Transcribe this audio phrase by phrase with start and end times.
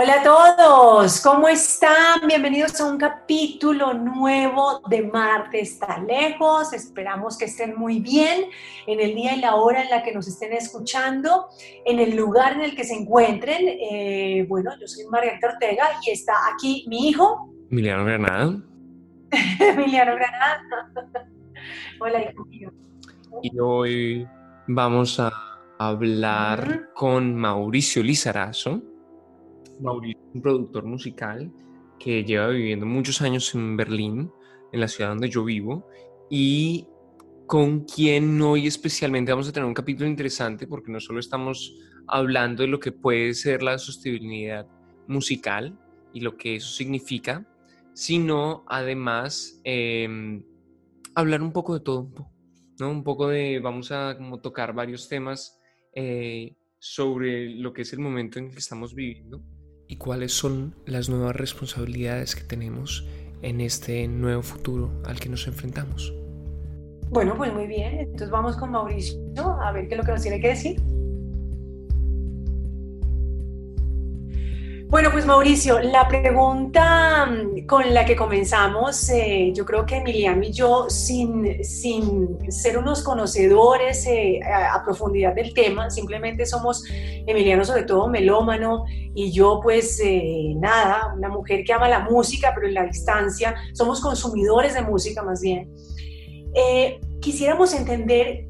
[0.00, 2.20] Hola a todos, ¿cómo están?
[2.28, 6.72] Bienvenidos a un capítulo nuevo de Marte está lejos.
[6.72, 8.44] Esperamos que estén muy bien
[8.86, 11.46] en el día y la hora en la que nos estén escuchando,
[11.84, 13.58] en el lugar en el que se encuentren.
[13.66, 17.52] Eh, bueno, yo soy María Ortega y está aquí mi hijo.
[17.68, 18.56] Emiliano Granada.
[19.58, 20.62] Emiliano Granada.
[22.00, 22.72] Hola, hijo mío.
[23.42, 24.28] Y hoy
[24.68, 25.32] vamos a
[25.76, 28.80] hablar con Mauricio Lizarazo
[29.80, 31.52] Mauricio un productor musical
[31.98, 34.30] que lleva viviendo muchos años en Berlín,
[34.72, 35.86] en la ciudad donde yo vivo,
[36.30, 36.86] y
[37.46, 41.74] con quien hoy especialmente vamos a tener un capítulo interesante porque no solo estamos
[42.06, 44.66] hablando de lo que puede ser la sostenibilidad
[45.06, 45.78] musical
[46.12, 47.46] y lo que eso significa,
[47.94, 50.44] sino además em,
[51.14, 52.10] hablar un poco de todo,
[52.78, 52.90] ¿no?
[52.90, 55.58] Un poco de, vamos a como tocar varios temas
[55.94, 59.42] eh, sobre lo que es el momento en el que estamos viviendo
[59.88, 63.06] y cuáles son las nuevas responsabilidades que tenemos
[63.42, 66.12] en este nuevo futuro al que nos enfrentamos.
[67.10, 68.00] Bueno, pues muy bien.
[68.00, 69.18] Entonces vamos con Mauricio
[69.62, 70.80] a ver qué es lo que nos tiene que decir.
[74.90, 80.42] Bueno, pues Mauricio, la pregunta mm, con la que comenzamos, eh, yo creo que Emiliano
[80.42, 87.66] y yo, sin, sin ser unos conocedores eh, a, profundidad del tema, simplemente somos, Emiliano
[87.66, 92.66] sobre todo melómano y yo pues eh, nada, una mujer que ama la música, pero
[92.66, 95.70] en la distancia, somos consumidores de música más bien.
[97.20, 98.46] quisiéramos entender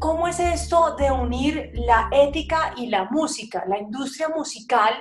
[0.00, 4.92] cómo es esto de unir la ética y la música, la industria musical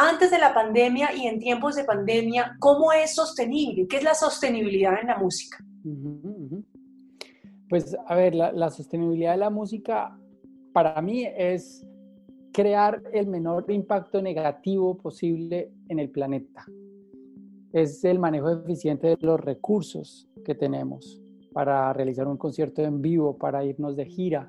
[0.00, 3.88] antes de la pandemia y en tiempos de pandemia, ¿cómo es sostenible?
[3.88, 5.58] ¿Qué es la sostenibilidad en la música?
[7.68, 10.16] Pues a ver, la, sostenibilidad de la música
[10.72, 11.84] para mí es
[12.52, 16.64] crear el menor impacto negativo posible en el planeta.
[17.72, 21.20] Es el manejo eficiente de los recursos que tenemos
[21.52, 24.48] para realizar un concierto en vivo, para irnos de gira.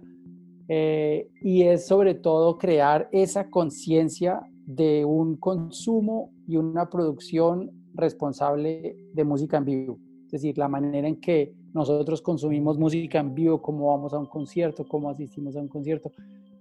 [0.68, 8.96] Eh, y es sobre todo crear esa conciencia de un consumo y una producción responsable
[9.12, 10.00] de música en vivo.
[10.26, 14.28] Es decir, la manera en que nosotros consumimos música en vivo, cómo vamos a un
[14.28, 16.12] concierto, cómo asistimos a un concierto,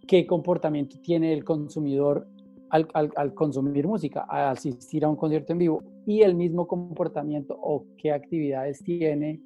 [0.06, 2.26] qué comportamiento tiene el consumidor
[2.70, 7.84] al, consumir música, al asistir a un concierto en vivo, y el mismo comportamiento o
[7.98, 9.42] qué actividades tiene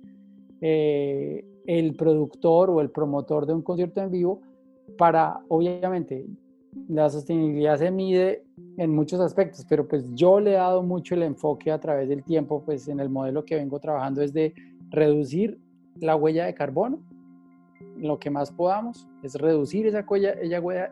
[0.60, 4.40] eh, el productor o el promotor de un concierto en vivo
[4.96, 6.26] para, obviamente,
[6.88, 8.44] la sostenibilidad se mide
[8.78, 12.22] en muchos aspectos, pero pues yo le he dado mucho el enfoque a través del
[12.22, 14.54] tiempo, pues en el modelo que vengo trabajando es de
[14.90, 15.58] reducir
[16.00, 17.00] la huella de carbono,
[17.98, 20.32] lo que más podamos, es reducir esa huella,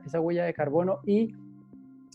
[0.05, 1.35] esa huella de carbono y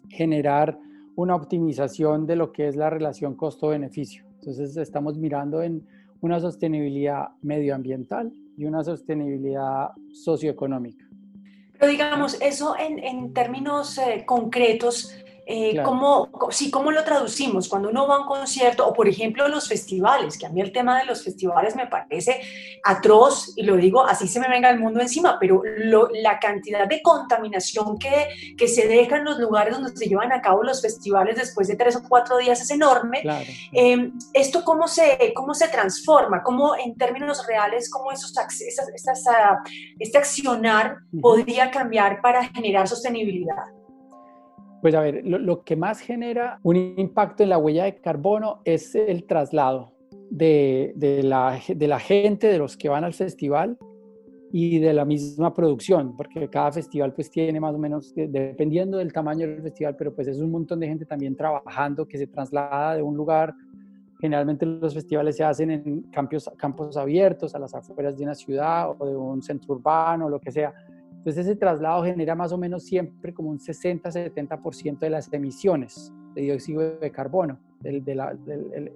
[0.10, 0.80] generar
[1.16, 4.26] una optimización de lo que es la relación costo-beneficio.
[4.36, 5.86] Entonces estamos mirando en
[6.22, 11.06] una sostenibilidad medioambiental y una sostenibilidad socioeconómica.
[11.80, 15.14] Pero digamos, eso en, en términos eh, concretos,
[15.48, 17.70] eh, ¿cómo, sí, ¿Cómo lo traducimos?
[17.70, 20.72] Cuando uno va a un concierto, o por ejemplo los festivales, que a mí el
[20.72, 22.42] tema de los festivales me parece
[22.84, 25.62] atroz, y lo digo así se me venga el mundo encima, pero
[26.14, 30.42] la cantidad de contaminación que, que se deja en los lugares donde se llevan a
[30.42, 33.24] cabo los festivales después de tres o cuatro días es enorme.
[33.72, 36.42] Em, ¿Esto cómo se, cómo se transforma?
[36.42, 39.60] ¿Cómo en términos reales, cómo esos, esas, ah,
[40.00, 43.66] este accionar podría cambiar para generar sostenibilidad?
[44.82, 48.94] Pues a ver, lo, que más genera un impacto en la huella de carbono es
[48.94, 49.94] el traslado
[50.30, 53.78] de, la, gente, de los que van al festival
[54.52, 59.12] y de la misma producción, porque cada festival pues tiene más o menos, dependiendo del
[59.12, 62.96] tamaño del festival, pero pues es un montón de gente también trabajando que se traslada
[62.96, 63.54] de un lugar.
[64.22, 68.92] Generalmente los festivales se hacen en campos, campos abiertos, a las afueras de una ciudad
[68.98, 70.74] o de un centro urbano, lo que sea.
[71.26, 76.44] Entonces ese traslado genera más o menos siempre como un 60-70% de las emisiones de
[76.44, 77.58] dióxido de carbono.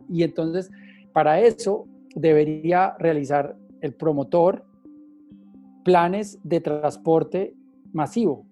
[0.08, 0.70] y entonces
[1.12, 4.64] para eso debería realizar el promotor
[5.84, 7.56] planes de transporte
[7.94, 8.46] masivo.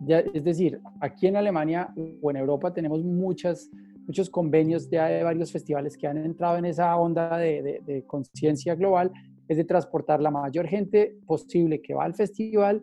[0.00, 1.90] Ya, es decir, aquí en Alemania
[2.20, 3.70] o en Europa tenemos muchas,
[4.06, 8.74] muchos convenios de, de varios festivales que han entrado en esa onda de, de conciencia
[8.74, 9.10] global,
[9.48, 12.82] es de transportar la mayor gente posible que va al festival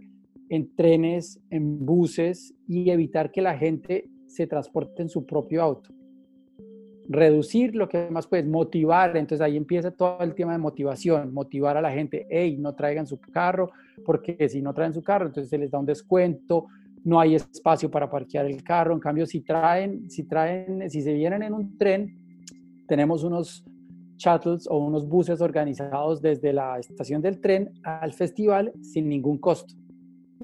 [0.50, 5.92] en trenes, en buses y evitar que la gente se transporte en su propio auto.
[7.08, 11.76] Reducir lo que más puedes, motivar, entonces ahí empieza todo el tema de motivación, motivar
[11.78, 13.72] a la gente, hey, no traigan su carro,
[14.06, 16.68] porque si no traen su carro, entonces se les da un descuento,
[17.04, 18.94] no hay espacio para parquear el carro.
[18.94, 22.16] En cambio, si traen, si traen, si se vienen en un tren,
[22.88, 23.64] tenemos unos
[24.18, 29.74] shuttles o unos buses organizados desde la estación del tren al festival sin ningún costo.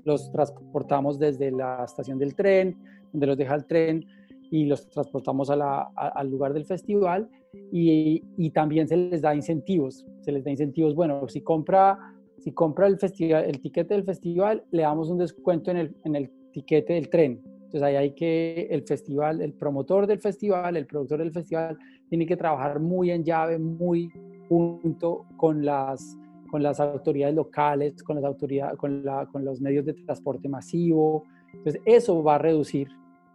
[0.04, 2.78] Los transportamos desde la estación del tren,
[3.12, 4.06] donde los deja el tren,
[4.52, 7.30] y los transportamos al lugar del festival
[7.72, 10.06] y, también se les da incentivos.
[10.22, 11.98] Se les da incentivos, bueno, si compra,
[12.38, 16.16] si compra el, festival, el tiquete del festival, le damos un descuento en el, en
[16.16, 17.42] el tiquete del tren.
[17.46, 21.78] Entonces ahí hay que el festival, el promotor del festival, el productor del festival,
[22.10, 24.12] tiene que trabajar muy en llave, muy
[24.48, 26.18] junto con las,
[26.50, 31.24] con las autoridades locales, con, las autoridades, con, la, con los medios de transporte masivo.
[31.54, 32.88] Entonces eso va a reducir.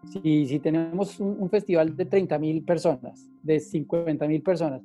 [0.04, 4.82] Si, si tenemos un, festival de 30 mil personas, de 50 mil personas,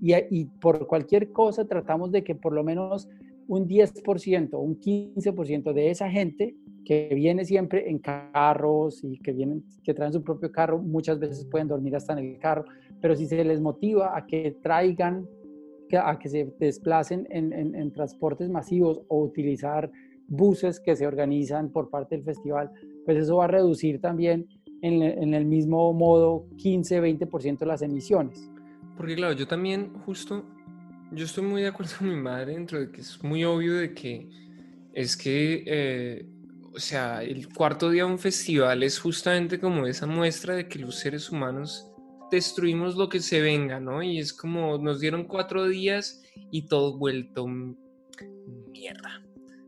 [0.00, 3.08] y, y por cualquier cosa tratamos de que por lo menos
[3.46, 9.64] un 10%, un 15% de esa gente que viene siempre en carros y que vienen,
[9.82, 12.64] que traen su propio carro, muchas veces pueden dormir hasta en el carro,
[13.00, 15.26] pero si se les motiva a que traigan,
[15.92, 19.90] a que se desplacen en, en, transportes masivos o utilizar
[20.26, 22.70] buses que se organizan por parte del festival,
[23.04, 24.46] pues eso va a reducir también
[24.82, 28.50] en, en el mismo modo 15-20% las emisiones.
[28.96, 30.44] Porque claro, yo también justo,
[31.12, 33.94] yo estoy muy de acuerdo con mi madre dentro de que es muy obvio de
[33.94, 34.28] que
[34.94, 36.26] es que eh,
[36.74, 40.80] o sea, el cuarto día de un festival es justamente como esa muestra de que
[40.80, 41.86] los seres humanos
[42.30, 44.02] destruimos lo que se venga, ¿no?
[44.02, 49.22] Y es como nos dieron cuatro días y todo vuelto mierda,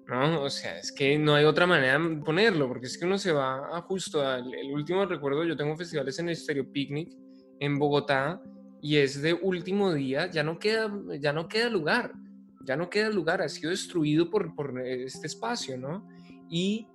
[0.06, 0.42] ¿no?
[0.42, 3.32] O sea, es que no hay otra manera de ponerlo, porque es que uno se
[3.32, 7.12] va a justo al último recuerdo, yo tengo festivales en el Stereo Picnic
[7.60, 8.40] en Bogotá
[8.80, 12.12] y es de último día, ya no queda, ya no queda lugar,
[12.62, 16.06] ya no queda lugar, ha sido destruido por, por este espacio, ¿no?
[16.48, 16.86] Y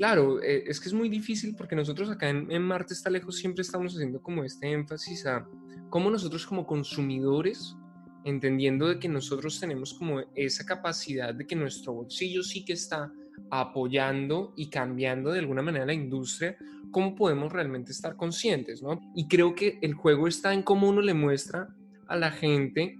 [0.00, 3.60] claro, eh, es que es muy difícil porque nosotros acá en, Marte está lejos siempre
[3.60, 5.46] estamos haciendo como este énfasis a
[5.90, 7.76] cómo nosotros como consumidores,
[8.24, 13.12] entendiendo de que nosotros tenemos como esa capacidad de que nuestro bolsillo sí que está
[13.50, 16.56] apoyando y cambiando de alguna manera la industria,
[16.90, 19.02] cómo podemos realmente estar conscientes, ¿no?
[19.14, 21.76] Y creo que el juego está en cómo uno le muestra
[22.06, 22.98] a la gente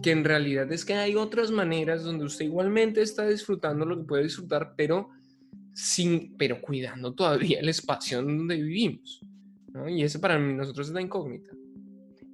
[0.00, 4.04] que en realidad es que hay otras maneras donde usted igualmente está disfrutando lo que
[4.04, 5.10] puede disfrutar, pero
[5.76, 9.20] sin, pero cuidando todavía el espacio donde vivimos.
[9.88, 11.50] Y eso para nosotros es la incógnita.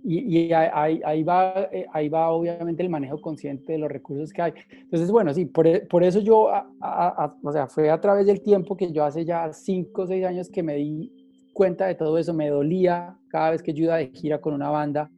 [0.04, 4.52] Y, ahí, va, eh, ahí va obviamente el manejo consciente de los recursos que hay.
[4.70, 8.92] Entonces, bueno, sí, por, e, eso yo, o sea, fue a través del tiempo que
[8.92, 11.12] yo hace ya cinco o seis años que me di
[11.52, 14.70] cuenta de todo eso, me dolía cada vez que yo iba de gira con una
[14.70, 15.10] banda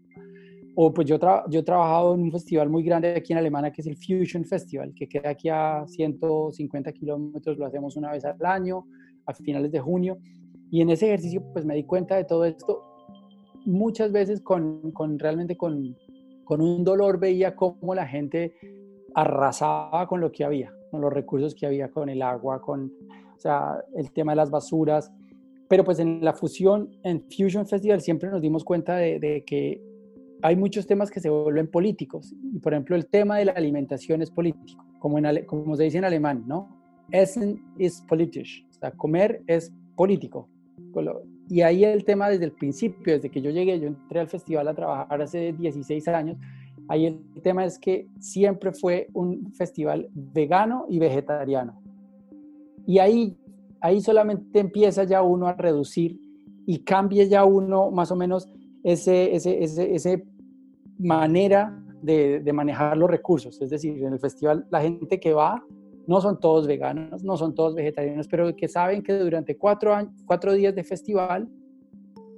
[0.77, 1.19] o pues yo,
[1.49, 4.45] yo he trabajado en un festival muy grande aquí en Alemania que es el Fusion
[4.45, 8.87] Festival, que queda aquí a 150 kilómetros, lo hacemos una vez al año,
[9.27, 10.19] a finales de junio.
[10.71, 12.83] Y en ese ejercicio pues me di cuenta de todo esto,
[13.65, 15.97] muchas veces con, con realmente con,
[16.43, 18.55] con un dolor veía cómo la gente
[19.15, 22.93] arrasaba con lo que había, con los recursos que había, con el agua, con
[23.37, 25.13] o sea, el tema de las basuras.
[25.69, 29.94] Pero pues en la fusión, en Fusion Festival siempre nos dimos cuenta de, de que
[30.43, 32.35] hay muchos temas que se vuelven políticos.
[32.53, 35.99] Y por ejemplo, el tema de la alimentación es político, como, en, como se dice
[35.99, 36.69] en alemán, ¿no?
[37.11, 40.49] Essen ist politisch, o sea, comer es político.
[41.49, 44.69] Y ahí el tema desde el principio, desde que yo llegué, yo entré al festival
[44.69, 46.39] a trabajar hace 16 años,
[46.89, 51.83] ahí el tema es que siempre fue un festival vegano y vegetariano.
[52.87, 53.37] Y ahí,
[53.81, 56.19] ahí solamente empieza ya uno a reducir
[56.67, 58.49] y cambia ya uno más o menos
[58.85, 60.25] ese, ese, ese, ese
[60.99, 63.61] manera de, manejar los recursos.
[63.61, 65.65] Es decir, en el festival la gente que va
[66.07, 70.13] no son todos veganos, no son todos vegetarianos, pero que saben que durante cuatro, años,
[70.27, 71.49] cuatro días de festival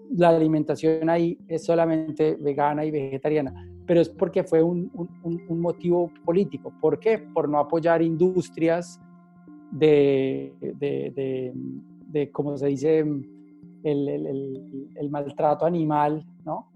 [0.08, 4.88] la alimentación ahí es solamente vegana y vegetariana, pero es porque fue un,
[5.24, 6.72] un, motivo político.
[6.80, 7.18] ¿Por qué?
[7.18, 9.00] Por no apoyar industrias
[9.72, 11.52] de, de, de,
[12.06, 16.70] de como se dice, el, el, el, maltrato animal, ¿no?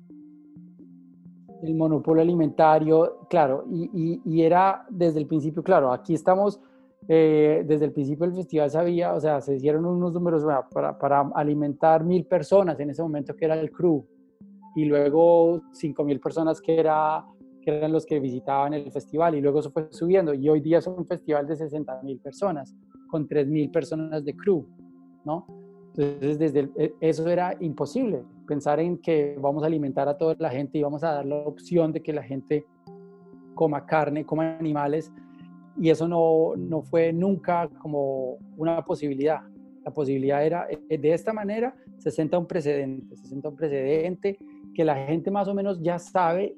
[1.62, 6.60] el monopolio alimentario, claro, y, y, era desde el principio, claro, aquí estamos,
[7.08, 11.20] eh, desde el principio del festival sabía, o sea, se hicieron unos números para, para,
[11.34, 14.04] alimentar mil personas en ese momento que era el crew,
[14.74, 17.24] y luego cinco mil personas que, era,
[17.60, 20.78] que eran los que visitaban el festival, y luego eso fue subiendo, y hoy día
[20.78, 22.74] es un festival de 60 mil personas,
[23.08, 24.66] con tres mil personas de crew,
[25.24, 25.46] ¿no?
[25.96, 30.50] Entonces, desde e, eso era imposible, pensar en que vamos a alimentar a toda la
[30.50, 32.66] gente y vamos a dar la opción de que la gente
[33.54, 35.12] coma carne, coma animales,
[35.78, 39.38] y eso no, no fue nunca como una posibilidad.
[39.84, 44.36] La posibilidad era, eh, de esta manera, se senta un precedente, se senta un precedente
[44.74, 46.56] que la gente más o menos ya sabe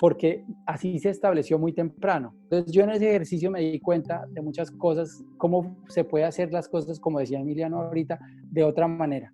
[0.00, 2.34] porque así se estableció muy temprano.
[2.42, 6.52] Entonces yo en ese ejercicio me di cuenta de muchas cosas, cómo se puede hacer
[6.52, 8.18] las cosas, como decía Emiliano ahorita,
[8.50, 9.32] de otra manera,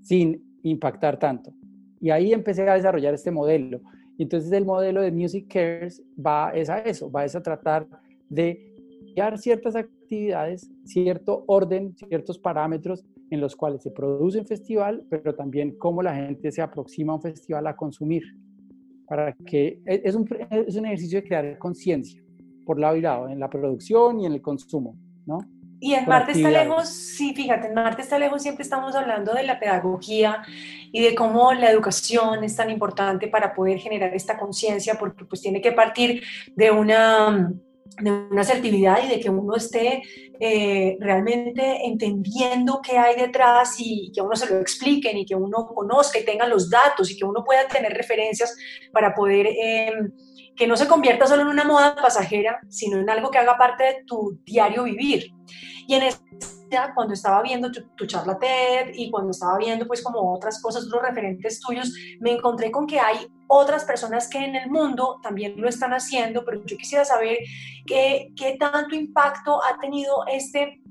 [0.00, 1.52] sin impactar tanto.
[2.00, 3.80] Y ahí empecé a desarrollar este modelo.
[4.18, 7.86] Y entonces el modelo de Music Cares va es a eso, va es a tratar
[8.28, 8.74] de
[9.14, 15.34] crear ciertas actividades, cierto orden, ciertos parámetros en los cuales se produce un festival, pero
[15.34, 18.22] también cómo la gente se aproxima a un festival a consumir.
[19.06, 22.22] Para que e, es un, es un ejercicio de crear conciencia,
[22.66, 25.38] por lado y lado, en la producción y en el consumo, ¿no?
[25.84, 29.42] Y en Marte está lejos, sí, fíjate, en Marte está lejos siempre estamos hablando de
[29.42, 30.40] la pedagogía
[30.92, 35.42] y de cómo la educación es tan importante para poder generar esta conciencia, porque pues
[35.42, 36.22] tiene que partir
[36.54, 37.52] de una
[38.00, 40.02] de una asertividad y de que uno esté
[40.38, 45.66] eh, realmente entendiendo qué hay detrás y que uno se lo expliquen y que uno
[45.66, 48.56] conozca y tenga los datos y que uno pueda tener referencias
[48.92, 50.12] para poder em,
[50.56, 53.84] que no se convierta solo en una moda pasajera, sino en algo que haga parte
[53.84, 55.32] de tu diario vivir.
[55.86, 56.04] Y en
[56.94, 61.02] cuando estaba viendo tu, charla TED y cuando estaba viendo pues como otras cosas, otros
[61.02, 65.68] referentes tuyos, me encontré con que hay otras personas que en el mundo también lo
[65.68, 67.38] están haciendo, pero yo quisiera saber
[67.86, 70.81] qué, qué tanto impacto ha tenido este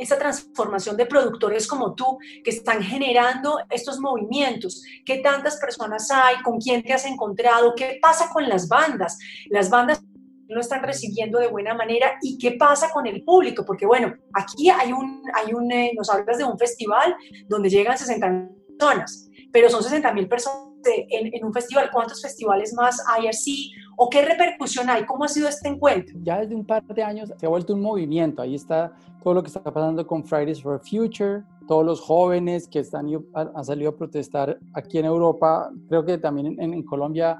[0.00, 4.82] esta transformación de productores como tú que están generando estos movimientos?
[5.04, 6.42] ¿Qué tantas personas hay?
[6.42, 7.74] ¿Con quién te has encontrado?
[7.76, 9.18] ¿Qué pasa con las bandas?
[9.50, 10.02] Las bandas
[10.48, 14.68] lo están recibiendo de buena manera y qué pasa con el público, porque bueno, aquí
[14.68, 17.14] hay un, hay un eh, nos hablas de un festival
[17.46, 22.72] donde llegan 60 personas, pero son 60 mil personas en, en, un festival, ¿cuántos festivales
[22.74, 23.72] más hay así?
[23.96, 25.04] ¿O qué repercusión hay?
[25.04, 26.18] ¿Cómo ha sido este encuentro?
[26.22, 29.42] Ya desde un par de años se ha vuelto un movimiento, ahí está todo lo
[29.42, 33.96] que está pasando con Fridays for Future, todos los jóvenes que están, han salido a
[33.96, 37.38] protestar aquí en Europa, creo que también en, en Colombia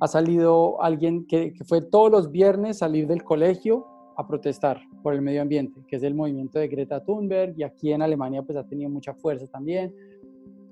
[0.00, 5.20] ha salido alguien que, fue todos los viernes salir del colegio a protestar por el
[5.20, 8.66] medio ambiente, que es el movimiento de Greta Thunberg y aquí en Alemania pues ha
[8.66, 9.94] tenido mucha fuerza también.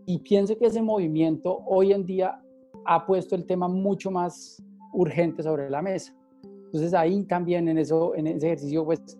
[0.09, 2.41] Y pienso que ese movimiento hoy en día
[2.87, 4.57] ha puesto el tema mucho más
[4.95, 6.17] urgente sobre la mesa.
[6.43, 9.19] Entonces ahí también en, eso, en ese ejercicio pues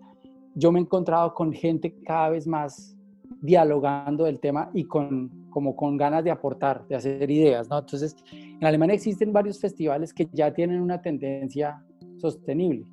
[0.55, 2.97] yo me he encontrado con gente cada vez más
[3.39, 7.77] dialogando del tema y con, como con ganas de aportar, de hacer ideas, ¿no?
[7.77, 11.85] Entonces, en Alemania existen varios festivales que ya tienen una tendencia
[12.17, 12.87] sostenible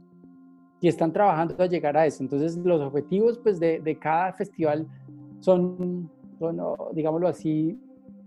[0.83, 2.23] y están trabajando a llegar a eso.
[2.23, 4.87] Entonces, los objetivos pues, de, de cada festival
[5.41, 7.81] son, son, digámoslo así,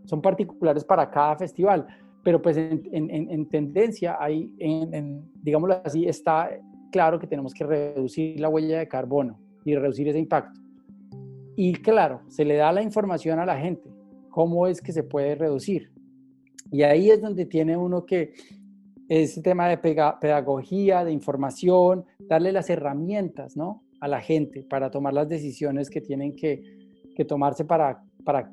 [0.09, 1.85] son particulares para cada festival,
[2.23, 6.49] pero pues en, en, en tendencia hay, en, digámoslo así, está
[6.91, 10.59] claro que tenemos que reducir la huella de carbono y reducir ese impacto.
[11.55, 13.87] Y claro, se le da la información a la gente,
[14.29, 15.91] cómo es que se puede reducir.
[16.71, 18.33] Y ahí es donde tiene uno que,
[19.07, 23.83] ese tema de pedagogía, de información, darle las herramientas ¿no?
[23.99, 26.63] a la gente para tomar las decisiones que tienen que,
[27.15, 28.51] que tomarse para, para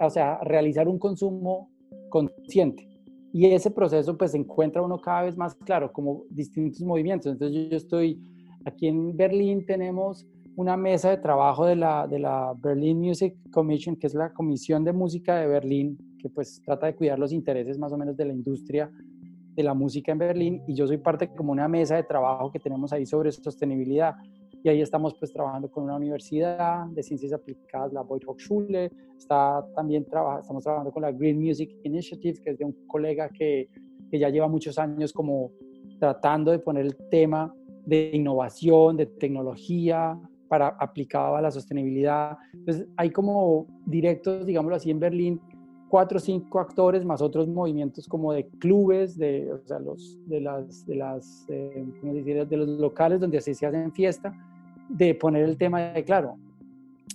[0.00, 1.70] o sea, realizar un consumo
[2.08, 2.88] consciente.
[3.32, 7.32] Y ese proceso pues se encuentra uno cada vez más claro, como distintos movimientos.
[7.32, 8.20] Entonces yo estoy,
[8.64, 13.96] aquí en Berlín tenemos una mesa de trabajo de la, de la Berlin Music Commission,
[13.96, 17.78] que es la Comisión de Música de Berlín, que pues trata de cuidar los intereses
[17.78, 18.90] más o menos de la industria
[19.54, 22.60] de la música en Berlín y yo soy parte como una mesa de trabajo que
[22.60, 24.14] tenemos ahí sobre sostenibilidad
[24.62, 29.64] y ahí estamos pues trabajando con una universidad de ciencias aplicadas, la Boyd Hochschule, está
[29.74, 33.68] también trabaja, estamos trabajando con la Green Music Initiative, que es de un colega que,
[34.10, 35.52] que ya lleva muchos años como
[35.98, 37.54] tratando de poner el tema
[37.86, 42.36] de innovación, de tecnología, para aplicado a la sostenibilidad.
[42.52, 45.40] Entonces, hay como directos, digámoslo así, en Berlín,
[45.88, 50.40] cuatro o cinco actores más otros movimientos como de clubes, de, o sea, los, de,
[50.40, 52.46] las, de, las, eh, ¿cómo decir?
[52.46, 54.34] de los locales donde así se hacen fiesta,
[54.88, 56.36] de poner el tema de, claro,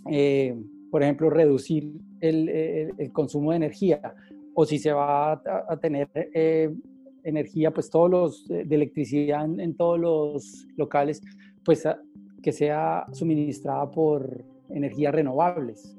[0.10, 0.56] eh,
[0.92, 4.14] por ejemplo, reducir el, el, consumo de energía,
[4.54, 6.72] o si se va a, tener eh,
[7.24, 11.22] energía, pues todos los, de electricidad en, en, todos los locales,
[11.66, 11.84] pues
[12.44, 15.98] que sea suministrada por energías renovables.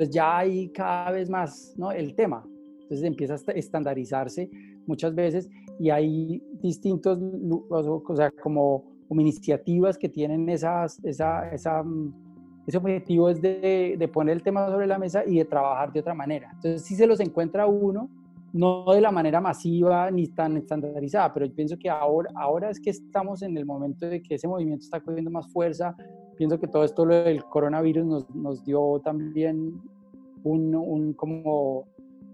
[0.00, 1.92] Entonces ya hay cada vez más ¿no?
[1.92, 2.42] el tema.
[2.80, 4.50] Entonces empieza a estandarizarse
[4.86, 7.18] muchas veces y hay distintos,
[7.68, 12.14] o sea, como, como iniciativas que tienen esas, esa, esa, mm,
[12.66, 16.00] ese objetivo es de, de, poner el tema sobre la mesa y de trabajar de
[16.00, 16.48] otra manera.
[16.54, 18.08] Entonces si se los encuentra uno,
[18.54, 22.80] no de la manera masiva ni tan estandarizada, pero yo pienso que ahora, ahora es
[22.80, 25.94] que estamos en el momento de que ese movimiento está cogiendo más fuerza,
[26.40, 29.78] pienso que todo esto lo del coronavirus nos, nos dio también
[30.42, 31.86] un, un, como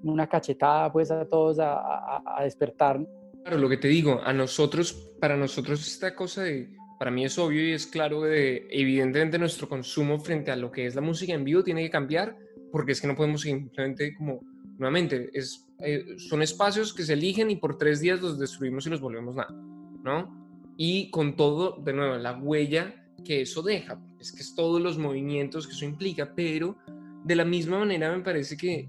[0.04, 3.04] una cachetada pues a todos a, a, a despertar.
[3.42, 6.70] Claro, lo que te digo, a nosotros, para nosotros esta cosa de,
[7.00, 10.86] para mí es obvio y es claro de, evidentemente nuestro consumo frente a lo que
[10.86, 12.36] es la música en vivo tiene que cambiar
[12.70, 14.38] porque es que no podemos simplemente como,
[14.78, 18.90] nuevamente, es, eh, son espacios que se eligen y por tres días los destruimos y
[18.90, 20.46] los volvemos nada, ¿no?
[20.76, 24.98] Y con todo, de nuevo, la huella que eso deja, es que es todos los
[24.98, 26.76] movimientos que eso implica, pero
[27.24, 28.88] de la misma manera me parece que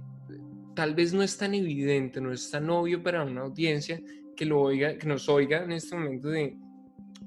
[0.76, 4.00] tal vez no es tan evidente, no es tan obvio para una audiencia
[4.36, 6.56] que lo oiga, que nos oiga en este momento de,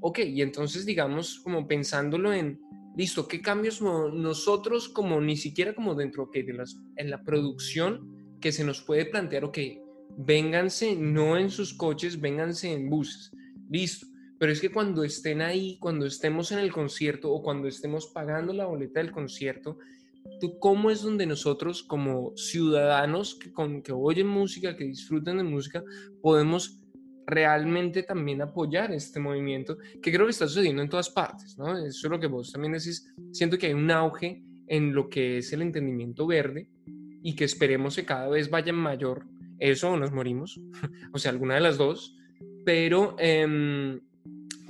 [0.01, 2.61] ok, y entonces digamos como pensándolo en,
[2.97, 8.37] listo, ¿qué cambios nosotros como ni siquiera como dentro okay, de las, en la producción
[8.41, 9.59] que se nos puede plantear, ok,
[10.17, 13.33] vénganse no en sus coches, vénganse en buses,
[13.69, 14.07] listo,
[14.41, 18.55] pero es que cuando estén ahí, cuando estemos en el concierto o cuando estemos pagando
[18.55, 19.77] la boleta del concierto,
[20.41, 25.45] ¿tú cómo es donde nosotros como ciudadanos que, con, que oyen música, que disfruten de
[25.45, 25.85] música,
[26.23, 26.81] podemos
[27.27, 31.77] realmente también apoyar este movimiento que creo que está sucediendo en todas partes, ¿no?
[31.77, 33.13] Eso es lo que vos también decís.
[33.33, 36.67] Siento que hay un auge en lo que es el entendimiento verde
[37.23, 39.27] y que esperemos que cada vez vaya mayor.
[39.59, 40.59] Eso o nos morimos,
[41.13, 42.17] o sea, alguna de las dos.
[42.65, 44.01] Pero eh,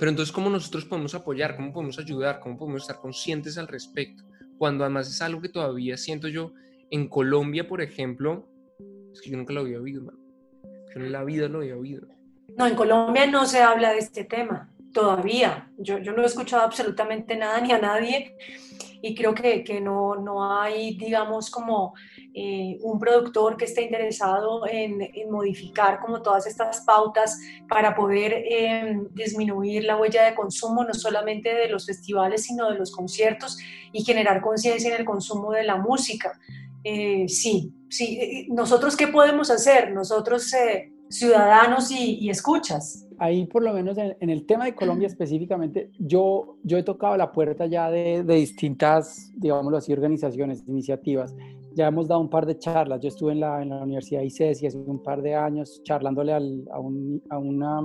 [0.01, 1.55] pero entonces, ¿cómo nosotros podemos apoyar?
[1.55, 2.39] ¿Cómo podemos ayudar?
[2.39, 4.23] ¿Cómo podemos estar conscientes al respecto?
[4.57, 6.53] Cuando además es algo que todavía siento yo
[6.89, 8.49] en Colombia, por ejemplo,
[9.13, 10.17] es que yo nunca lo había oído, man.
[10.91, 12.07] Yo en la vida lo había oído.
[12.57, 15.69] No, en Colombia no se habla de este tema, todavía.
[15.77, 18.35] Yo, yo no he escuchado absolutamente nada ni a nadie
[19.01, 21.93] y creo que, que no, no hay, digamos, como
[22.33, 28.33] eh, un productor que esté interesado en, en, modificar como todas estas pautas para poder
[28.33, 33.57] eh, disminuir la huella de consumo, no solamente de los festivales, sino de los conciertos
[33.91, 36.39] y generar conciencia en el consumo de la música.
[36.83, 39.91] Eh, sí, sí, nosotros qué podemos hacer?
[39.91, 40.53] Nosotros
[41.09, 43.05] ciudadanos y, y, escuchas.
[43.21, 47.15] Ahí por lo menos en, en, el tema de Colombia específicamente, yo, yo he tocado
[47.15, 51.35] la puerta ya de, de distintas, digámoslo así, organizaciones, iniciativas.
[51.75, 52.99] Ya hemos dado un par de charlas.
[52.99, 56.67] Yo estuve en la, en la Universidad ICESI hace un par de años charlándole al,
[56.71, 57.79] a, un, a, una,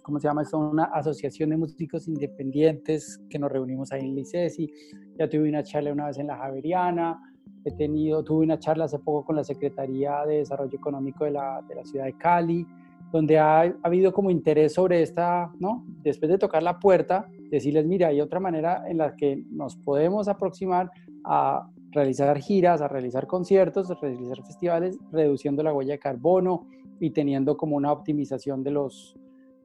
[0.00, 0.56] ¿cómo se llama esto?
[0.56, 4.72] Una asociación de músicos independientes que nos reunimos ahí en la ICESI.
[5.18, 7.20] Ya tuve una charla una vez en la Javeriana
[7.64, 11.62] he tenido, tuve una charla hace poco con la Secretaría de Desarrollo Económico de la,
[11.68, 12.66] de la ciudad de Cali,
[13.12, 15.84] donde ha, ha, habido como interés sobre esta, ¿no?
[16.02, 20.28] Después de tocar la puerta, decirles, mira, hay otra manera en la que nos podemos
[20.28, 20.90] aproximar
[21.24, 26.66] a realizar giras, a realizar conciertos, a realizar festivales, reduciendo la huella de carbono
[27.00, 29.16] y teniendo como una optimización de los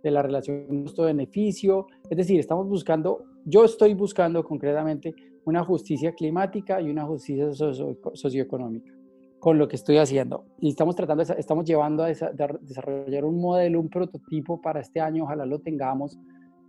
[0.03, 1.87] de la relación costo-beneficio.
[2.09, 8.93] Es decir, estamos buscando, yo estoy buscando concretamente una justicia climática y una justicia socioeconómica
[9.43, 10.45] con lo que estoy haciendo.
[10.57, 15.45] Y estamos tratando, estamos llevando a desarrollar un modelo, un prototipo para este año, ojalá
[15.45, 16.17] lo tengamos,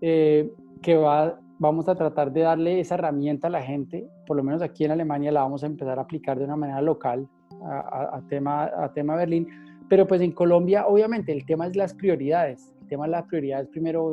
[0.01, 4.43] eh, que va, vamos a tratar de darle esa herramienta a la gente, por lo
[4.43, 7.29] menos aquí en Alemania la vamos a empezar a aplicar de una manera local
[7.63, 9.47] a, tema, a tema Berlín,
[9.89, 13.69] pero pues en Colombia obviamente el tema es las prioridades, el tema de las prioridades
[13.69, 14.13] primero,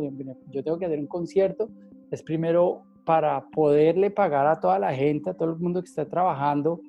[0.52, 1.68] yo tengo que hacer un concierto,
[2.12, 6.06] es primero para poderle pagar a toda la gente, a todo el mundo que está
[6.06, 6.80] trabajando.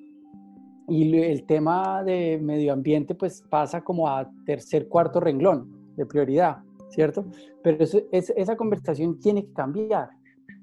[0.92, 6.58] Y el tema de medio ambiente pues pasa como a tercer, cuarto renglón de prioridad,
[6.90, 7.24] ¿cierto?
[7.62, 10.10] Pero esa conversación tiene que cambiar.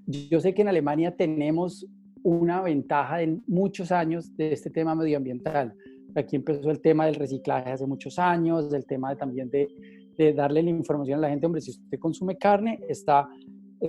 [0.06, 1.88] Yo sé que en Alemania tenemos
[2.22, 5.74] una ventaja de muchos años de este tema medioambiental.
[6.14, 9.68] Aquí empezó el tema del reciclaje hace muchos años, del tema de, también de,
[10.16, 13.28] de darle la información a la gente, hombre, si usted consume carne, está,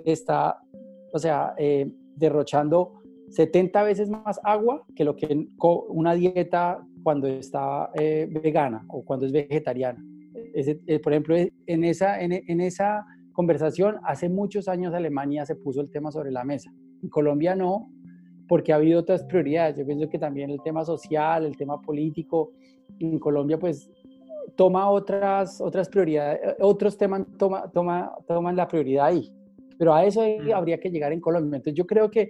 [0.06, 0.58] está
[1.12, 2.99] o sea, eh, derrochando
[3.30, 5.46] 70 veces más agua que lo que
[5.88, 10.04] una dieta cuando está eh, vegana o cuando es vegetariana.
[10.54, 15.80] Eh, por ejemplo, en esa, en, en, esa conversación, hace muchos años Alemania se puso
[15.80, 16.72] el tema sobre la mesa.
[17.02, 17.90] En Colombia no,
[18.48, 19.76] porque ha habido otras prioridades.
[19.76, 22.52] Yo pienso que también el tema social, el tema político,
[22.98, 23.88] en Colombia pues
[24.56, 29.32] toma otras, otras prioridades, otros temas toma, toma, toman la prioridad ahí.
[29.78, 30.52] Pero a eso mm.
[30.52, 31.58] habría que llegar en Colombia.
[31.58, 32.28] Entonces yo creo que,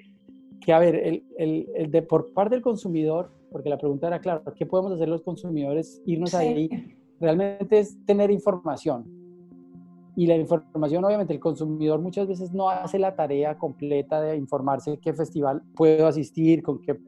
[0.61, 4.20] que a ver, el, el, el de, por parte del consumidor, porque la pregunta era,
[4.20, 6.03] claro, ¿qué podemos hacer los consumidores?
[6.07, 6.37] Irnos sí.
[6.37, 9.05] ahí, realmente es tener información.
[10.16, 14.99] Y la información, obviamente, el consumidor muchas veces no hace la tarea completa de informarse
[14.99, 16.99] qué festival puedo asistir, con qué,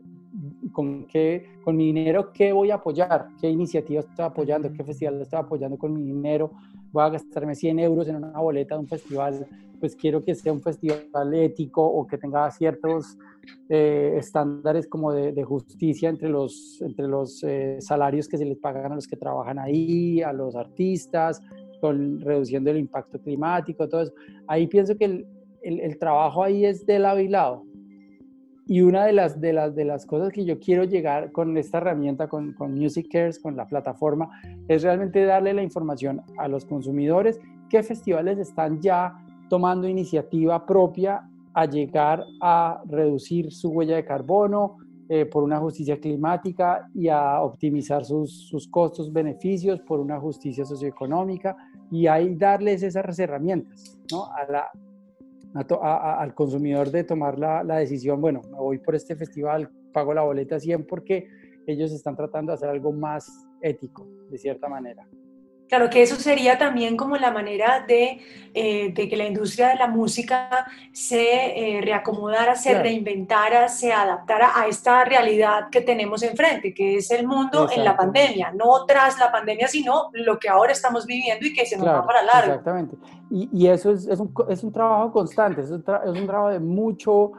[0.72, 5.20] con, qué, con mi dinero, qué voy a apoyar, qué iniciativa estoy apoyando, qué festival
[5.20, 6.52] estoy apoyando con mi dinero.
[6.90, 9.46] Voy a gastarme 100 euros en una boleta de un festival,
[9.80, 13.18] pues quiero que sea un festival ético o que tenga ciertos
[13.68, 18.92] eh, estándares como de, justicia entre los, entre los eh, salarios que se les pagan
[18.92, 21.40] a los que trabajan ahí, a los artistas,
[21.80, 24.12] con, reduciendo el impacto climático, todo eso.
[24.46, 25.26] Ahí pienso que el,
[25.62, 27.64] el, el trabajo ahí es de lado y lado
[28.72, 31.76] y una de las, de, las, de las cosas que yo quiero llegar con esta
[31.76, 34.30] herramienta, con, con Music Cares, con la plataforma,
[34.66, 39.12] es realmente darle la información a los consumidores qué festivales están ya
[39.50, 44.78] tomando iniciativa propia a llegar a reducir su huella de carbono
[45.10, 50.64] eh, por una justicia climática y a optimizar sus, sus costos, beneficios por una justicia
[50.64, 51.54] socioeconómica
[51.90, 54.28] y ahí darles esas herramientas ¿no?
[54.34, 54.70] a, la,
[55.54, 60.22] al consumidor de tomar la, la, decisión, bueno, me voy por este festival, pago la
[60.22, 61.28] boleta 100 porque
[61.66, 65.06] ellos están tratando de hacer algo más ético, de cierta manera.
[65.72, 68.20] Claro que eso sería también como la manera de,
[68.52, 74.50] eh, de que la industria de la música se eh, reacomodara, se reinventara, se adaptara
[74.54, 79.18] a esta realidad que tenemos enfrente, que es el mundo en la pandemia, no tras
[79.18, 82.50] la pandemia, sino lo que ahora estamos viviendo y que se nos va para largo.
[82.50, 82.96] Exactamente.
[83.30, 86.50] Y, y eso es, es, un, es, un, trabajo constante, es un, es un trabajo
[86.50, 87.32] de mucho,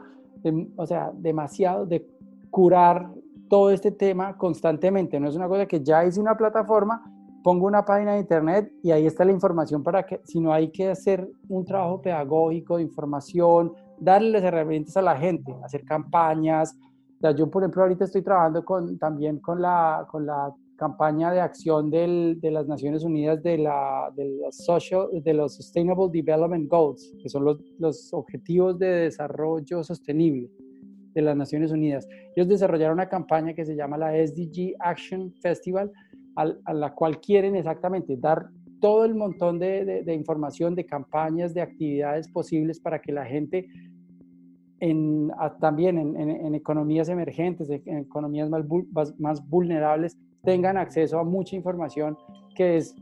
[0.74, 2.04] o sea, demasiado, de
[2.50, 3.10] curar
[3.48, 5.20] todo este tema constantemente.
[5.20, 7.13] No es una cosa que ya hice una plataforma
[7.44, 10.70] pongo una página de internet y ahí está la información para que, si no hay
[10.70, 16.74] que hacer un trabajo pedagógico de información, darles herramientas a la gente, hacer campañas.
[17.36, 21.90] yo, por ejemplo, ahorita estoy trabajando con, también con la, con la campaña de acción
[21.90, 27.14] del, de las Naciones Unidas de, la, de, los social, de los Sustainable Development Goals,
[27.22, 30.50] que son los, los objetivos de desarrollo sostenible
[31.14, 32.08] de las Naciones Unidas.
[32.34, 35.92] Ellos desarrollaron una campaña que se llama la SDG Action Festival,
[36.36, 38.48] a la cual quieren exactamente dar
[38.84, 43.66] todo el montón de, información, de campañas, de actividades posibles para que la gente
[44.78, 52.18] en, también en, economías emergentes, en economías más, más, vulnerables, tengan acceso a mucha información
[52.54, 52.94] que es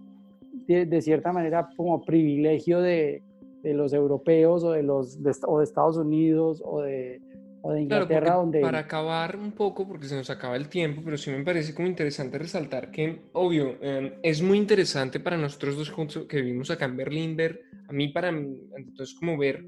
[0.68, 3.24] de, cierta manera como privilegio de,
[3.64, 5.18] de, los europeos o de, los,
[5.48, 7.20] o de Estados Unidos o de,
[7.62, 8.60] o de Inglaterra, donde...
[8.60, 11.88] Para acabar un poco, porque se nos acaba el tiempo, pero sí me parece como
[11.88, 16.86] interesante resaltar que, obvio, em, es muy interesante para nosotros dos juntos que vivimos acá
[16.86, 19.64] en Berlín, ver, a mí para entonces como ver,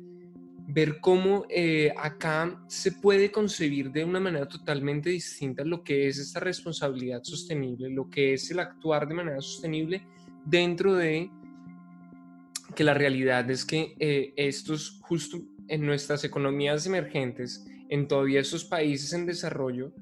[0.66, 6.18] ver cómo eh, acá se puede concebir de una manera totalmente distinta lo que es
[6.18, 10.02] esta responsabilidad sostenible, lo que es el actuar de manera sostenible
[10.44, 11.30] dentro de
[12.74, 18.64] que la realidad es que eh, estos justo en nuestras economías emergentes, en todavía esos
[18.64, 19.92] países en desarrollo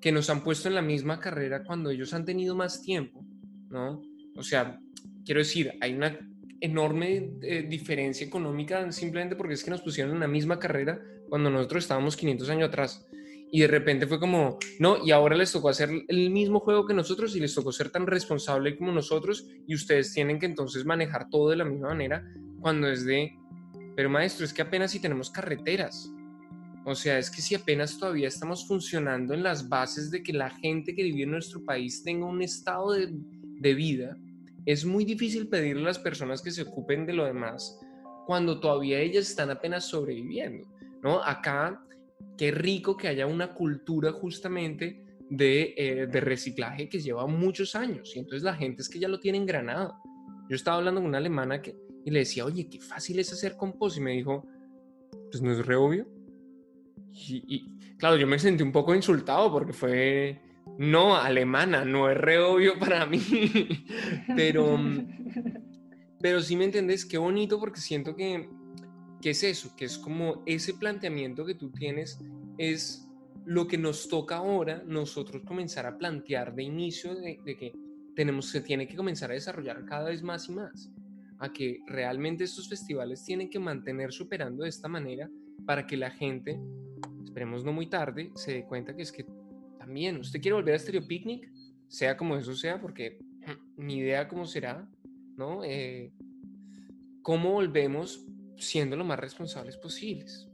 [0.00, 3.24] que nos han puesto en la misma carrera cuando ellos han tenido más tiempo,
[3.70, 4.02] ¿no?
[4.36, 4.78] O sea,
[5.24, 6.18] quiero decir, hay una
[6.60, 11.50] enorme eh, diferencia económica simplemente porque es que nos pusieron en la misma carrera cuando
[11.50, 13.06] nosotros estábamos 500 años atrás.
[13.50, 16.92] Y de repente fue como, no, y ahora les tocó hacer el mismo juego que
[16.92, 21.30] nosotros y les tocó ser tan responsable como nosotros y ustedes tienen que entonces manejar
[21.30, 22.24] todo de la misma manera
[22.60, 23.32] cuando es de,
[23.96, 26.12] pero maestro, es que apenas si tenemos carreteras,
[26.88, 30.48] o sea, es que si apenas todavía estamos funcionando en las bases de que la
[30.48, 34.16] gente que vive en nuestro país tenga un estado de, vida,
[34.64, 37.78] es muy difícil pedirle a las personas que se ocupen de lo demás
[38.26, 40.66] cuando todavía ellas están apenas sobreviviendo,
[41.02, 41.22] ¿no?
[41.22, 41.84] Acá,
[42.38, 48.16] qué rico que haya una cultura justamente de, eh, de, reciclaje que lleva muchos años
[48.16, 49.94] y entonces la gente es que ya lo tiene engranado.
[50.48, 53.56] Yo estaba hablando con una alemana que, y le decía, oye, qué fácil es hacer
[53.56, 54.46] compost y me dijo,
[55.30, 56.17] pues no es re obvio.
[57.26, 60.40] Y, claro, yo me sentí un poco insultado porque fue,
[60.78, 63.20] no, alemana, no es re obvio para mí,
[64.36, 64.78] pero,
[66.20, 68.48] pero sí me entendés, qué bonito porque siento que,
[69.20, 72.20] que es eso, que es como ese planteamiento que tú tienes
[72.56, 73.08] es
[73.44, 77.72] lo que nos toca ahora nosotros comenzar a plantear de inicio de, de que
[78.14, 80.90] tenemos, se tiene que comenzar a desarrollar cada vez más y más,
[81.38, 85.30] a que realmente estos festivales tienen que mantener superando de esta manera
[85.64, 86.58] para que la gente
[87.38, 89.24] esperemos no muy tarde, se dé cuenta que es que
[89.78, 91.48] también usted quiere volver a Stereo Picnic,
[91.86, 93.20] sea como eso sea, porque
[93.76, 94.88] ni idea cómo será,
[95.36, 95.62] ¿no?
[95.62, 96.10] Eh,
[97.22, 100.48] ¿Cómo volvemos siendo lo más responsables posibles?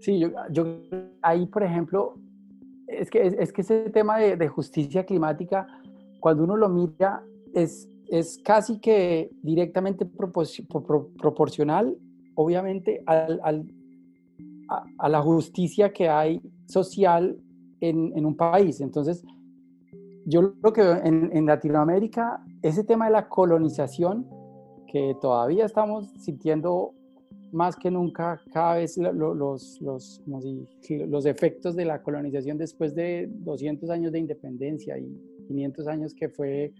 [0.00, 0.82] Sí, yo, yo
[1.22, 2.16] ahí, por ejemplo,
[2.86, 5.66] es que, es, que ese tema de, de, justicia climática,
[6.20, 11.96] cuando uno lo mira, es, es casi que directamente proporcional,
[12.34, 13.64] obviamente, al, al
[14.68, 17.38] a, la justicia que hay social
[17.80, 18.80] en, un país.
[18.80, 19.24] Entonces,
[20.24, 24.26] yo creo que en, en, Latinoamérica ese tema de la colonización,
[24.86, 26.94] que todavía estamos sintiendo
[27.52, 33.90] más que nunca cada vez los, los, los efectos de la colonización después de 200
[33.90, 36.72] años de independencia y 500 años que fue,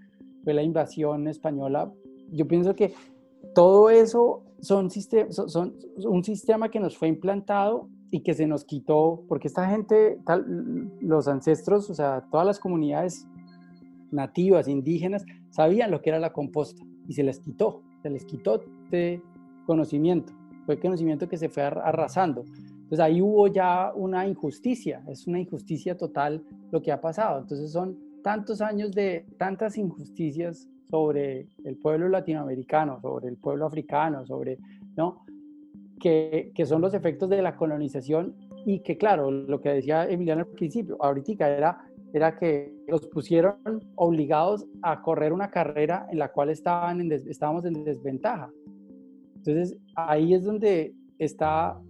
[0.42, 1.92] fue la invasión española,
[2.30, 2.94] yo pienso que
[3.54, 4.88] todo eso son,
[6.04, 10.18] un sistema que nos fue implantado y que se nos quitó, porque esta gente,
[11.00, 13.26] los ancestros, o sea, todas las comunidades
[14.10, 18.62] nativas, indígenas, sabían lo que era la composta y se les quitó, se les quitó
[18.84, 19.22] este
[19.66, 20.32] conocimiento,
[20.64, 22.44] fue conocimiento que se fue arrasando.
[22.44, 27.40] Entonces ahí hubo ya una injusticia, es una injusticia total lo que ha pasado.
[27.40, 34.26] Entonces son tantos años de tantas injusticias sobre el pueblo latinoamericano, sobre el pueblo africano,
[34.26, 34.58] sobre,
[34.94, 35.24] ¿no?
[35.98, 38.34] Que, que, son los efectos de la colonización
[38.66, 41.78] y que, claro, lo que decía Emiliano al principio, ahorita era,
[42.12, 43.56] era que los pusieron
[43.94, 48.50] obligados a correr una carrera en la cual estaban en estábamos en desventaja.
[49.36, 51.80] Entonces, ahí es donde está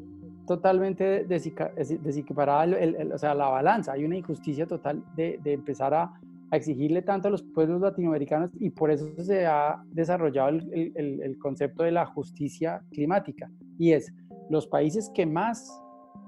[0.47, 2.77] totalmente desequiparada
[3.13, 3.95] o sea, la balanza.
[3.95, 6.13] Hay una injusticia total de, de empezar a,
[6.53, 11.39] a exigirle tanto a los pueblos latinoamericanos y por eso se ha desarrollado el, el,
[11.39, 13.51] concepto de la justicia climática.
[13.79, 14.13] Y es,
[14.51, 15.67] los países que más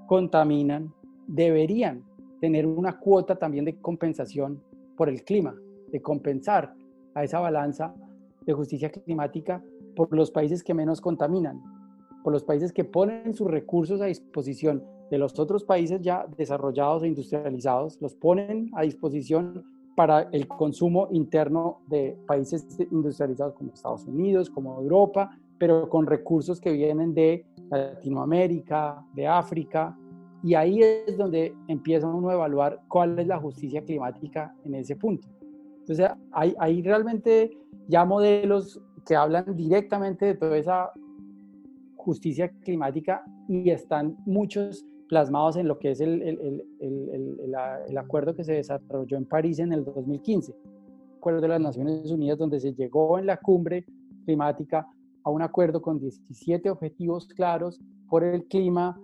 [0.07, 0.91] contaminan
[1.27, 2.03] deberían
[2.41, 4.63] tener una cuota también de compensación
[4.97, 5.53] por el clima,
[5.91, 6.73] de compensar
[7.13, 7.93] a esa balanza
[8.47, 9.63] de justicia climática
[9.95, 11.61] por los países que menos contaminan,
[12.23, 17.03] por los países que ponen sus recursos a disposición de los otros países ya desarrollados
[17.03, 24.05] e industrializados, los ponen a disposición para el consumo interno de países industrializados como Estados
[24.05, 29.97] Unidos, como Europa, pero con recursos que vienen de Latinoamérica, de África,
[30.43, 34.95] y ahí es donde empieza uno a evaluar cuál es la justicia climática en ese
[34.95, 35.27] punto.
[35.79, 40.91] Entonces, hay, hay realmente ya modelos que hablan directamente de toda esa
[41.95, 47.39] justicia climática y están muchos plasmados en lo que es el, el, el,
[47.87, 50.55] el, acuerdo que se desarrolló en París en el 2015,
[51.17, 53.85] acuerdo de las Naciones Unidas donde se llegó en la cumbre
[54.25, 54.87] climática
[55.23, 58.99] a un acuerdo con 17 objetivos claros por el clima,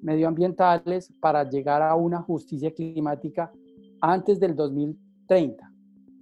[0.00, 3.52] medioambientales, para llegar a una justicia climática
[4.00, 5.72] antes del 2030.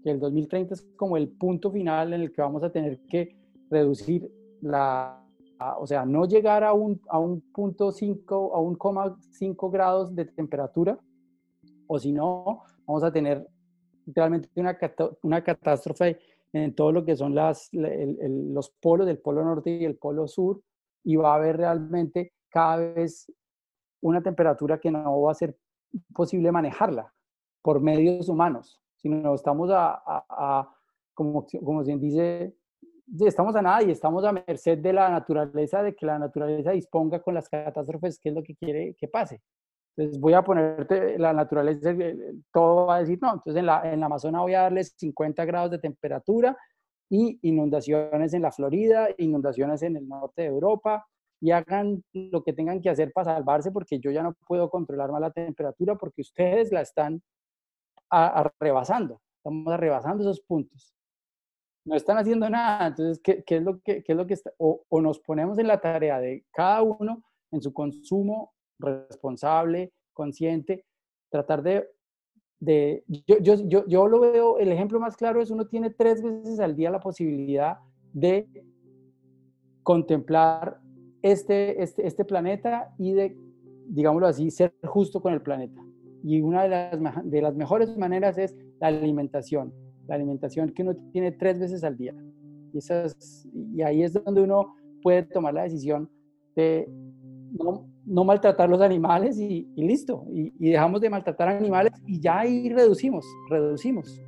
[0.03, 3.37] Que el 2030 es como el punto final en el que vamos a tener que
[3.71, 5.26] reducir la
[5.79, 8.77] o sea, no llegar a un, a un punto 5, a un
[9.33, 10.99] 5 grados de temperatura,
[11.87, 13.47] o si no, vamos a tener
[14.07, 14.79] realmente una,
[15.23, 16.19] una catástrofe
[16.53, 20.62] en todo lo que son las, los polos del polo norte y el polo sur,
[21.05, 23.31] y va a haber realmente cada vez
[24.01, 25.57] una temperatura que no va a ser
[26.14, 27.12] posible manejarla
[27.62, 30.77] por medios humanos, sino estamos a, a, a
[31.14, 32.56] como, como se dice,
[33.21, 37.21] estamos a nada y estamos a merced de la naturaleza, de que la naturaleza disponga
[37.21, 39.40] con las catástrofes, que es lo que quiere que pase.
[39.97, 41.95] Entonces voy a ponerte la naturaleza,
[42.53, 45.45] todo va a decir, no, entonces en la, en la Amazonas voy a darles 50
[45.47, 46.57] grados de temperatura
[47.09, 51.07] y inundaciones en la Florida, inundaciones en el norte de Europa,
[51.40, 55.12] y hagan lo que tengan que hacer para salvarse porque yo ya no puedo controlar
[55.12, 57.23] más la temperatura porque ustedes la están
[58.11, 60.96] arrebasando, estamos arrebasando esos puntos
[61.87, 62.88] no están haciendo nada.
[62.88, 64.53] Entonces, ¿qué, qué es lo que, qué es lo que está?
[64.59, 67.22] O, o, nos ponemos en la tarea de cada uno
[67.53, 70.85] en su consumo responsable, consciente,
[71.31, 71.88] tratar de...
[72.59, 76.22] de yo, yo, yo, yo lo veo, el ejemplo más claro es uno tiene tres
[76.22, 77.79] veces al día la posibilidad
[78.12, 78.49] de
[79.83, 80.81] contemplar
[81.22, 83.37] este, este, este planeta y de,
[83.87, 85.81] digámoslo así, ser justo con el planeta.
[86.25, 90.95] Y una de las, de las mejores maneras es la alimentación la alimentación que uno
[91.12, 92.14] tiene tres veces al día.
[92.73, 96.09] Y, esas, y ahí es donde uno puede tomar la decisión
[96.55, 96.88] de
[97.53, 100.25] no, no maltratar los animales y, listo.
[100.33, 104.21] Y, y, dejamos de maltratar animales y ya ahí reducimos, reducimos.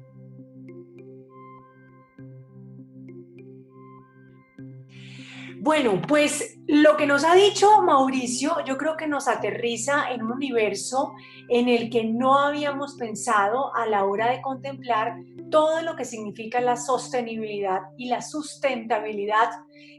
[5.61, 10.33] Bueno, pues lo que nos ha dicho Mauricio, yo creo que nos aterriza en un
[10.33, 11.15] universo
[11.49, 15.17] en el que no habíamos pensado a la hora de contemplar
[15.51, 19.51] todo lo que significa la sostenibilidad y la sustentabilidad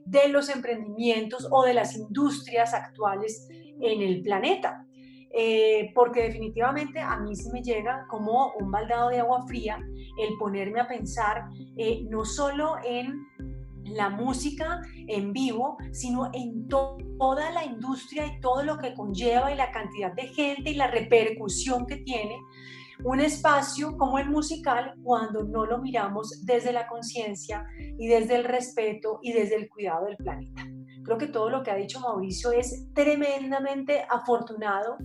[0.05, 3.49] de los emprendimientos o de las industrias actuales
[3.81, 4.85] en el planeta.
[5.31, 9.77] Eh, porque definitivamente a mí se me llega como un baldado de agua fría
[10.17, 13.27] el ponerme a pensar eh, no solo en
[13.93, 19.55] la música en vivo, sino en toda la industria y todo lo que conlleva y
[19.55, 22.37] la cantidad de gente y la repercusión que tiene
[23.03, 27.65] un espacio como el musical cuando no lo miramos desde la conciencia
[27.97, 30.65] y desde el respeto y desde el cuidado del planeta.
[31.03, 34.97] Creo que todo lo que ha dicho Mauricio es tremendamente afortunado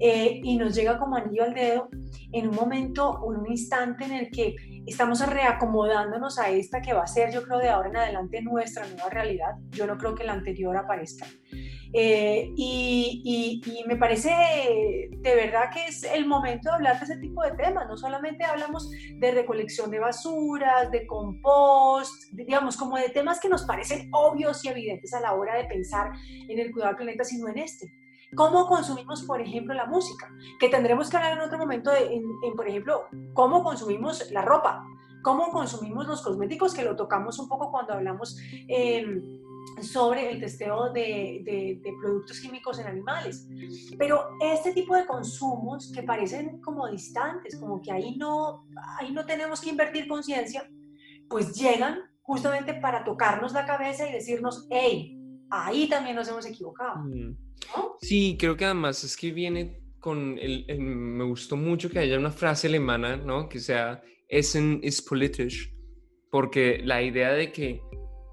[0.00, 1.88] eh, y nos llega como anillo al dedo
[2.32, 7.06] en un momento, un instante en el que estamos reacomodándonos a esta que va a
[7.06, 9.54] ser, yo creo, de ahora en adelante nuestra nueva realidad.
[9.70, 11.26] Yo no creo que la anterior aparezca.
[11.94, 14.30] Eh, y, y, me parece
[15.10, 17.86] de verdad que es el momento de hablar de ese tipo de temas.
[17.86, 23.64] No solamente hablamos de recolección de basuras, de compost, digamos, como de temas que nos
[23.64, 26.12] parecen obvios y evidentes a la hora de pensar
[26.48, 27.92] en el cuidado del planeta, sino en este.
[28.34, 30.30] ¿Cómo consumimos, por ejemplo, la música?
[30.58, 34.86] Que tendremos que hablar en otro momento, de, en, por ejemplo, cómo consumimos la ropa,
[35.22, 39.22] cómo consumimos los cosméticos, que lo tocamos un poco cuando hablamos em,
[39.82, 43.48] sobre el testeo de, de, productos químicos en animales.
[43.98, 48.66] Pero este tipo de consumos que parecen como distantes, como que ahí no,
[48.98, 50.68] ahí no tenemos que invertir conciencia,
[51.28, 55.18] pues llegan justamente para tocarnos la cabeza y decirnos, hey,
[55.50, 57.04] ahí también nos hemos equivocado.
[57.04, 57.36] Mm.
[58.00, 62.32] Sí, creo que además es que viene con el, me gustó mucho que haya una
[62.32, 63.48] frase alemana, ¿no?
[63.48, 65.72] Que sea Essen ist politisch,
[66.30, 67.82] porque la idea de que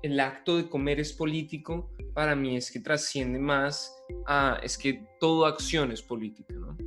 [0.01, 3.93] el acto de comer es político, para mí es que trasciende más
[4.27, 6.77] a, es que toda acción es política, ¿no?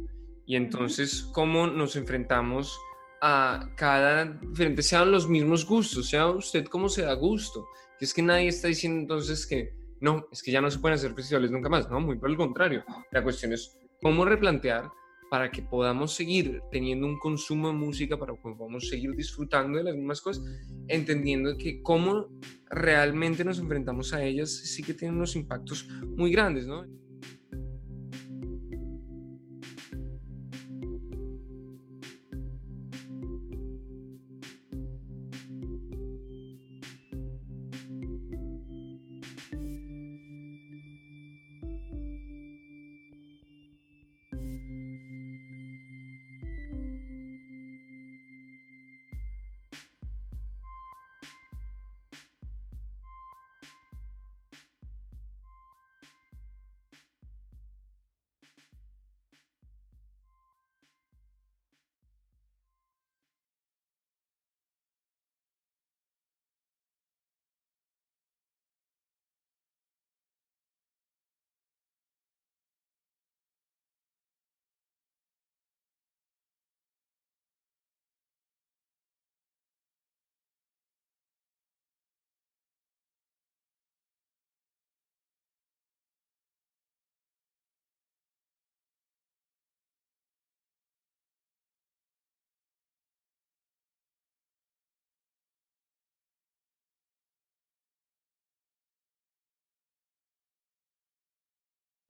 [0.46, 2.78] Y entonces, ¿cómo nos enfrentamos
[3.20, 7.66] a cada diferente, sean los mismos gustos, sea usted como se da gusto?
[7.98, 10.96] Que es que nadie está diciendo entonces que no, es que ya no se pueden
[10.96, 12.84] hacer festivales nunca más, no, muy por el contrario.
[13.12, 14.90] La cuestión es cómo replantear
[15.32, 19.84] para que podamos seguir teniendo un consumo de música, para que podamos seguir disfrutando de
[19.84, 20.44] las mismas cosas,
[20.88, 22.28] entendiendo que cómo
[22.68, 26.84] realmente nos enfrentamos a ellas sí que tienen unos impactos muy grandes, ¿no?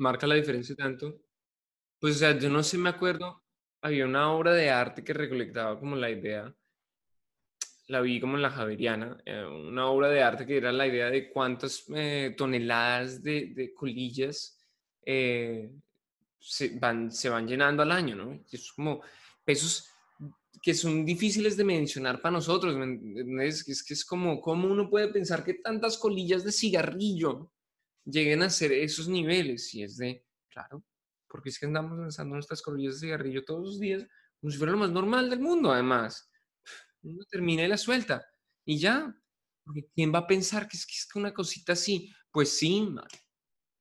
[0.03, 1.23] Marca la diferencia tanto.
[1.99, 3.43] Pues, o sea, yo no sé, me acuerdo,
[3.81, 6.55] había una obra de arte que recolectaba como la idea,
[7.87, 11.11] la vi como en la Javeriana, eh, una obra de arte que era la idea
[11.11, 14.59] de cuántas eh, toneladas de, colillas
[15.07, 15.71] eh,
[16.41, 18.35] se, van, se van llenando al año, ¿no?
[18.35, 19.01] Y es como
[19.45, 19.89] pesos
[20.61, 22.77] que son difíciles de mencionar para nosotros,
[23.41, 27.52] es, es que es como, ¿cómo uno puede pensar que tantas colillas de cigarrillo
[28.05, 29.73] lleguen a ser esos niveles.
[29.75, 30.85] Y es de, claro,
[31.29, 34.07] porque es que andamos lanzando nuestras colillas de cigarrillo todos los días,
[34.41, 36.31] como si fuera lo más normal del mundo, además.
[37.03, 38.25] Uno termina y la suelta.
[38.65, 39.15] Y ya,
[39.65, 42.13] porque ¿quién va a pensar que es, que es una cosita así?
[42.31, 42.89] Pues sí,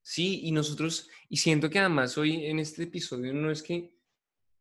[0.03, 3.95] Sí, y nosotros, y siento que además hoy en este episodio no es que,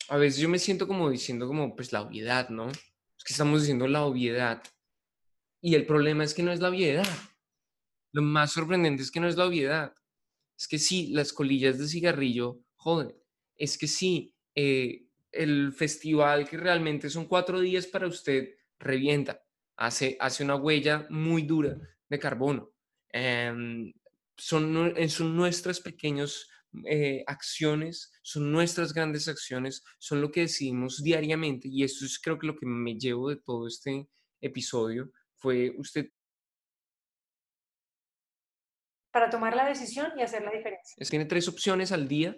[0.09, 2.68] a veces yo me siento como diciendo como, pues la obviedad, ¿no?
[2.68, 4.62] Es que estamos diciendo la obviedad.
[5.61, 7.07] Y el problema es que no es la obviedad.
[8.12, 9.94] Lo más sorprendente es que no es la obviedad.
[10.59, 13.16] Es que sí, las colillas de cigarrillo, joder,
[13.57, 19.42] es que sí, eh, el festival que realmente son cuatro días para usted revienta,
[19.77, 21.77] hace, hace una huella muy dura
[22.08, 22.73] de carbono.
[23.13, 23.92] Em,
[24.37, 26.48] son, son nuestras pequeñas
[26.85, 32.38] eh, acciones, son nuestras grandes acciones, son lo que decidimos diariamente y eso es creo
[32.38, 34.08] que lo que me llevo de todo este
[34.40, 36.06] episodio fue usted
[39.11, 40.94] para tomar la decisión y hacer la diferencia.
[40.96, 42.37] Es, tiene tres opciones al día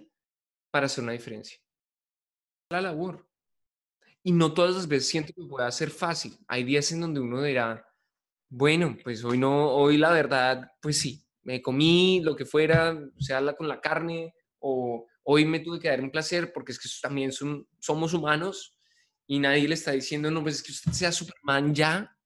[0.71, 1.59] para hacer una diferencia.
[2.71, 3.29] La labor.
[4.23, 6.39] Y no todas las veces siento que pueda ser fácil.
[6.49, 7.85] Hay días en donde uno dirá,
[8.49, 13.55] Bueno, pues hoy no, hoy la verdad, pues sí, me comí lo que fuera, sea
[13.57, 17.31] con la carne, o hoy me tuve que dar un placer, porque es que también
[17.33, 18.79] somos humanos
[19.27, 22.17] y nadie le está diciendo, no, pues es que usted sea Superman ya,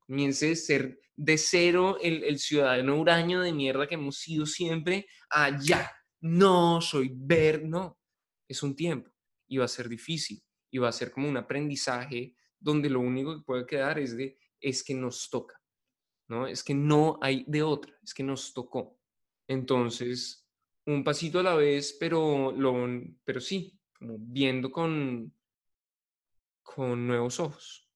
[0.00, 5.06] comience a ser de cero el, el ciudadano huraño de mierda que hemos sido siempre,
[5.30, 5.90] a ya,
[6.20, 7.98] no soy ver, no,
[8.46, 9.10] es un tiempo
[9.48, 13.36] y va a ser difícil y va a ser como un aprendizaje donde lo único
[13.36, 15.60] que puede quedar es de, es que nos toca
[16.28, 16.46] ¿no?
[16.46, 18.98] Es que no hay de otra, es que nos tocó.
[19.46, 20.46] Entonces,
[20.84, 22.74] un pasito a la vez, pero, lo,
[23.24, 25.32] pero sí, como viendo con,
[26.62, 27.88] con nuevos ojos.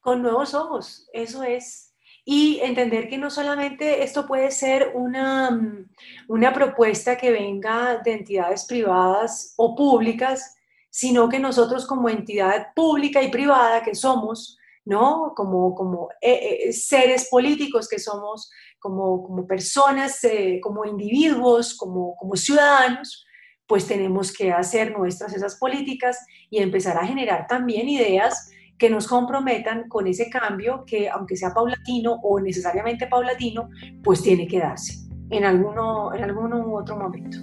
[0.00, 1.89] Con nuevos ojos, eso es.
[2.32, 5.90] Y entender que no solamente esto puede ser una, mm,
[6.28, 10.54] una propuesta que venga de entidades privadas o públicas,
[10.90, 15.32] sino que nosotros como entidad pública y privada que somos, ¿no?
[15.34, 22.14] Como, como eh, eh, seres políticos que somos, como, como personas, eh, como individuos, como,
[22.14, 23.26] como ciudadanos,
[23.66, 29.06] pues tenemos que hacer nuestras esas políticas y empezar a generar también ideas que nos
[29.06, 33.68] comprometan con ese cambio que, aunque sea paulatino o necesariamente paulatino,
[34.02, 37.36] pues tiene que darse en alguno, en alguno u otro momento.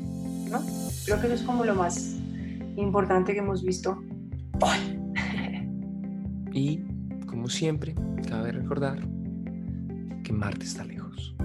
[0.50, 0.60] ¿no?
[1.06, 2.18] Creo que eso es como lo más
[2.76, 4.04] importante que hemos visto
[4.62, 5.00] hoy.
[6.54, 6.80] Y
[7.28, 7.94] como siempre,
[8.28, 8.98] cabe recordar
[10.24, 11.36] que Marte está lejos.